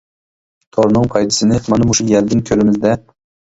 [0.77, 2.99] تورنىڭ پايدىسىنى مانا مۇشۇ يەردىن كۆرىمىز دە.